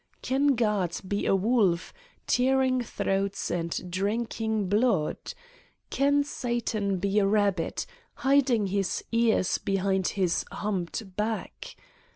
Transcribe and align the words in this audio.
Can 0.23 0.55
God 0.55 0.99
be 1.07 1.27
a 1.27 1.35
wolf, 1.35 1.93
tearing 2.25 2.81
throats 2.81 3.51
and 3.51 3.91
drinking 3.91 4.67
blood! 4.67 5.35
Can 5.91 6.23
Satan 6.23 6.97
be 6.97 7.19
a 7.19 7.27
rabbit, 7.27 7.85
hiding 8.15 8.65
his 8.65 9.03
ears 9.11 9.59
behind 9.59 10.07
his 10.17 10.43
humped 10.51 11.15
back! 11.15 11.75